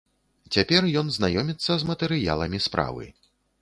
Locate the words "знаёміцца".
1.19-1.71